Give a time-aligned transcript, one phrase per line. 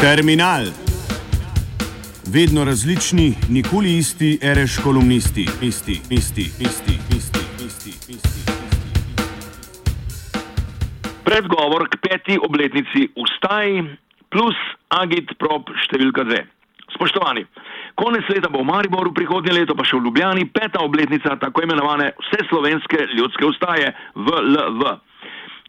[0.00, 0.64] Terminal.
[2.34, 8.40] Vedno različni, nikoli isti, reš kolumnisti, isti, isti, isti, isti, isti, isti.
[11.24, 13.84] Predgovor k peti obletnici ustaji
[14.32, 14.56] plus
[14.88, 16.46] agit prop številka dve.
[16.96, 17.44] Spoštovani,
[18.00, 22.14] konec leta bo v Mariboru, prihodnje leto pa še v Ljubljani peta obletnica tako imenovane
[22.24, 24.96] vseslovenske ljudske ustaje VLV.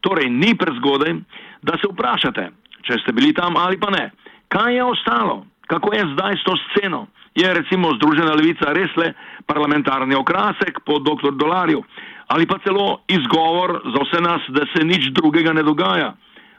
[0.00, 1.18] Torej ni prezgodaj,
[1.60, 2.50] da se vprašate,
[2.86, 4.10] če ste bili tam ali pa ne.
[4.48, 5.44] Kaj je ostalo?
[5.66, 7.06] Kako je zdaj s to sceno?
[7.34, 9.14] Je recimo Združena levica res le
[9.48, 11.34] parlamentarni okrasek po dr.
[11.34, 11.82] Dolarju
[12.28, 16.14] ali pa celo izgovor za vse nas, da se nič drugega ne dogaja,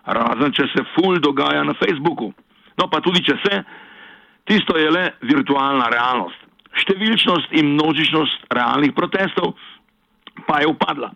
[0.05, 2.29] razen če se ful dogaja na Facebooku.
[2.77, 3.63] No pa tudi če se,
[4.45, 6.37] tisto je le virtualna realnost.
[6.85, 9.55] Številčnost in množičnost realnih protestov
[10.45, 11.09] pa je upadla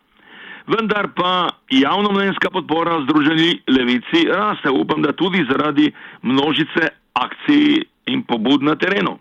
[0.70, 4.70] vendar pa javnomnenjska podpora Združeni levici raste.
[4.70, 9.18] Upam, da tudi zaradi množice akcij in pobud na terenu.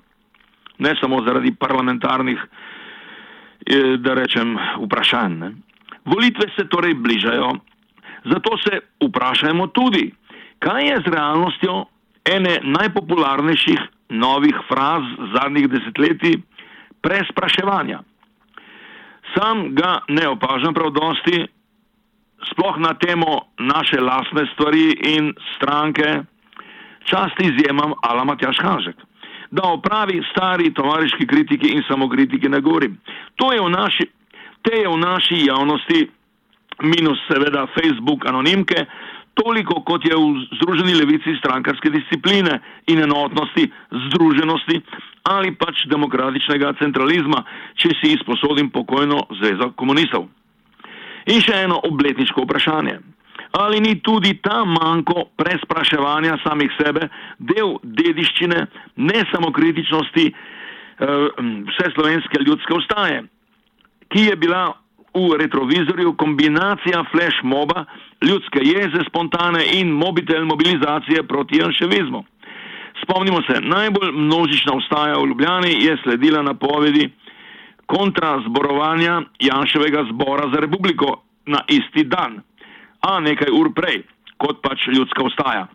[0.79, 2.39] Ne samo zaradi parlamentarnih,
[3.67, 5.39] eh, da rečem, vprašanj.
[5.39, 5.53] Ne.
[6.05, 7.53] Volitve se torej bližajo,
[8.25, 10.13] zato se vprašajmo tudi,
[10.59, 11.85] kaj je z realnostjo
[12.25, 15.03] ene najpopularnejših novih fraz
[15.35, 16.41] zadnjih desetletij
[17.01, 18.01] prespraševanja.
[19.35, 21.47] Sam ga ne opažam prav dosti,
[22.51, 26.23] sploh na temo naše lasne stvari in stranke,
[27.05, 28.97] čast izjemam Ala Matjaš Hanžek.
[29.51, 32.99] Da opravi stari tovariški kritiki in samokritiki ne govorim.
[33.37, 34.07] To je v naši,
[34.63, 36.09] te je v naši javnosti,
[36.83, 38.85] minus seveda Facebook anonimke,
[39.35, 43.71] toliko kot je v Združeni levici strankarske discipline in enotnosti,
[44.09, 44.83] združenosti,
[45.29, 47.45] ali pač demokratičnega centralizma,
[47.77, 50.29] če si izposodim pokojno zvezo komunistov.
[51.29, 52.99] In še eno obletniško vprašanje.
[53.59, 58.59] Ali ni tudi ta manjko prespraševanja samih sebe del dediščine
[59.09, 60.35] ne samo kritičnosti eh,
[61.71, 63.23] vse slovenske ljudske ustaje,
[64.13, 64.67] ki je bila
[65.15, 67.85] v retrovizorju kombinacija flash moba,
[68.23, 72.25] ljudske jeze, spontane in mobitel mobilizacije proti janševizmu.
[73.03, 77.11] Spomnimo se, najbolj množična ustaja v Ljubljani je sledila napovedi
[77.87, 82.43] kontrazborovanja Janševega zbora za republiko na isti dan,
[83.01, 84.03] a nekaj ur prej,
[84.37, 85.67] kot pač ljudska ustaja.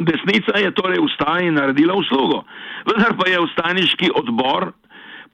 [0.00, 2.42] Desnica je torej ustaji naredila uslugo,
[2.88, 4.72] vendar pa je ustajniški odbor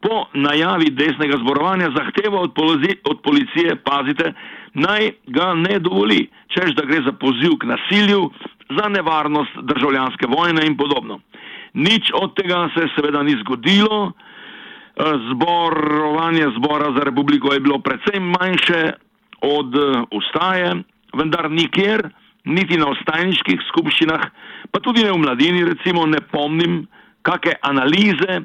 [0.01, 2.53] po najavi desnega zborovanja zahteval od,
[3.11, 4.33] od policije, pazite,
[4.75, 8.31] naj ga ne dovoli, čež da gre za poziv k nasilju,
[8.71, 11.21] za nevarnost državljanske vojne in podobno.
[11.75, 18.21] Nič od tega se seveda ni zgodilo, eh, zborovanje zbora za republiko je bilo precej
[18.21, 18.93] manjše
[19.41, 20.83] od eh, ustaje,
[21.15, 22.09] vendar nikjer,
[22.45, 24.23] niti na ostajniških skupščinah,
[24.71, 26.87] pa tudi ne v mladini, recimo, ne pomnim,
[27.27, 28.41] kakšne analize,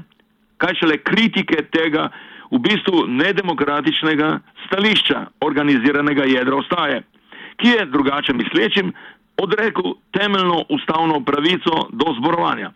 [0.57, 2.09] kaj šele kritike tega
[2.51, 7.01] v bistvu nedemokratičnega stališča organiziranega jedra ustaje,
[7.61, 8.91] ki je drugače mislečim
[9.37, 12.71] odrekel temeljno ustavno pravico do zborovanja.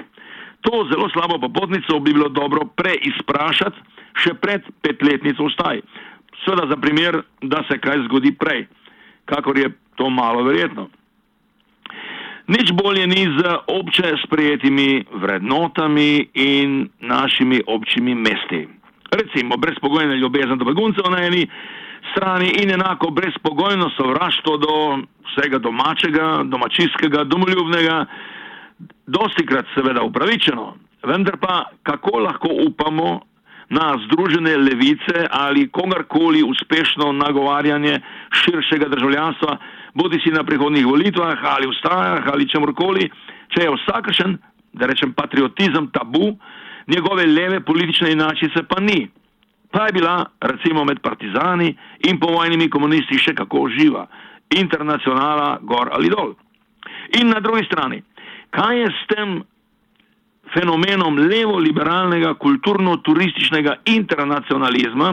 [0.61, 3.77] To zelo slabo popotnico bi bilo dobro preizprašati
[4.23, 5.81] še pred petletnico ustaj.
[6.43, 8.67] Sveda za primer, da se kaj zgodi prej,
[9.25, 10.89] kakor je to malo verjetno.
[12.47, 18.67] Nič bolje ni z obče sprejetimi vrednotami in našimi občimi mesti.
[19.11, 21.47] Recimo brezpogojna ljubezen do beguncev na eni
[22.11, 24.75] strani in enako brezpogojno sovraštvo do
[25.27, 28.05] vsega domačega, domačijskega, domoljubnega,
[29.07, 30.73] dosti krat seveda upravičeno,
[31.03, 33.21] vendar pa kako lahko upamo
[33.69, 37.99] na združene levice ali kogarkoli uspešno nagovarjanje
[38.31, 39.57] širšega državljanstva,
[39.93, 43.09] bodi si na prihodnih volitvah ali ustajah ali čemorkoli,
[43.49, 44.37] če je vsakršen,
[44.73, 46.37] da rečem patriotizem tabu,
[46.87, 49.07] njegove leve politične inačice pa ni.
[49.75, 51.73] Pa je bila recimo med partizani
[52.07, 54.05] in povojnimi komunisti še kako živa
[54.55, 56.31] internacionala gor ali dol.
[57.19, 57.99] In na drugi strani,
[58.55, 59.33] kaj je s tem
[60.53, 65.11] fenomenom levo-liberalnega kulturno-turističnega internacionalizma,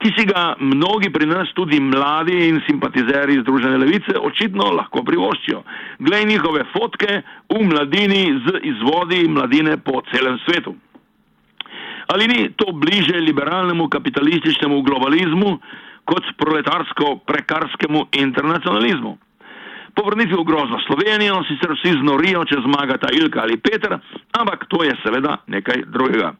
[0.00, 5.64] ki si ga mnogi pri nas, tudi mladi in simpatizeri Združene levice, očitno lahko privoščijo.
[5.98, 7.18] Glej njihove fotke
[7.50, 10.76] v mladini z izvodi mladine po celem svetu.
[12.10, 15.58] Ali ni to bliže liberalnemu kapitalističnemu globalizmu,
[16.04, 19.18] kot proletarsko-prekarskemu internacionalizmu.
[19.94, 23.98] Po vrnitvi v grozno Slovenijo sicer vsi znorijo, če zmagata Ilka ali Peter,
[24.38, 26.32] ampak to je seveda nekaj drugega.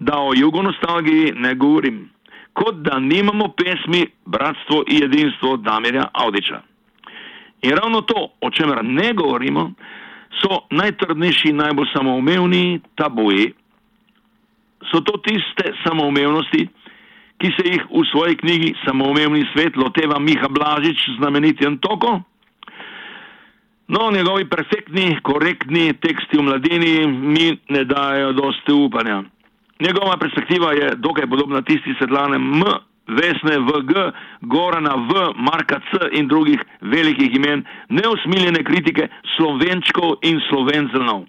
[0.00, 2.08] Da o jugonostalgiji ne govorim,
[2.52, 6.60] kot da nimamo pesmi Bratstvo in jedinstvo Damirja Audiča.
[7.62, 9.72] In ravno to, o čemer ne govorimo,
[10.40, 13.52] so najtrdnejši, najbolj samoumevni tabuji.
[14.90, 16.68] So to tiste samoumevnosti,
[17.38, 22.20] ki se jih v svoji knjigi Samoumevni svet loteva Miha Blažič, znameniti Antoko?
[23.88, 29.22] No, njegovi perfektni, korektni teksti v mladini mi ne dajo dosti upanja.
[29.80, 32.62] Njegova perspektiva je dokaj podobna tisti Svetlane M,
[33.08, 34.10] Vesne v G,
[34.40, 41.24] Gorana v, Marka C in drugih velikih imen, neusmiljene kritike slovenčkov in slovencelnov.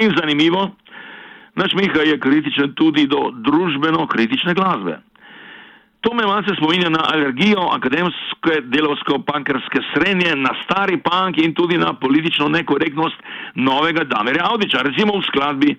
[0.00, 0.70] In zanimivo,
[1.54, 4.98] naš Miha je kritičen tudi do družbeno kritične glasbe.
[6.04, 11.94] To me malce spominja na alergijo akademske delovsko-pankerske srednje, na stari pank in tudi na
[11.94, 13.16] politično nekorektnost
[13.54, 15.76] novega Damerja Audiča, recimo v skladbi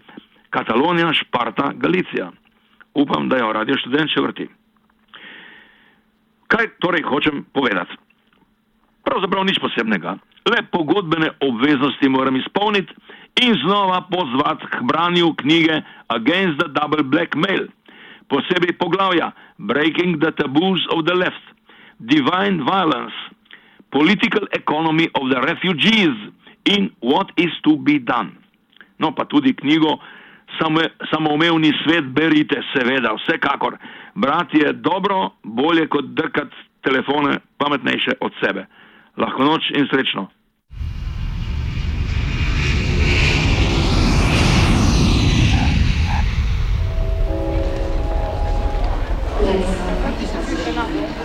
[0.49, 2.31] Katalonija, Šparta, Galicija.
[2.93, 4.47] Upam, da jo radio študent še vrti.
[6.47, 7.97] Kaj torej hočem povedati?
[9.05, 10.15] Pravzaprav nič posebnega,
[10.49, 12.93] le pogodbene obveznosti moram izpolniti
[13.41, 17.67] in znova pozvati k branju knjige Against the Double Black Mail
[18.27, 21.43] posebej poglavja Breaking the Taboos of the Left,
[21.99, 23.15] Divine Violence,
[23.89, 26.15] Political Economy of the Refugees
[26.65, 28.35] in What is to be Done.
[28.99, 29.99] No, pa tudi knjigo
[31.11, 33.75] Samoumevni svet berite, seveda, vsekakor.
[34.15, 38.65] Brati je dobro, bolje kot drkati telefone, pametnejše od sebe.
[39.17, 40.29] Lahko noč in srečno.